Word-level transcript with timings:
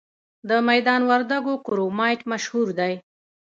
د 0.49 0.51
میدان 0.69 1.01
وردګو 1.09 1.53
کرومایټ 1.65 2.21
مشهور 2.31 2.67
دی؟ 2.79 2.93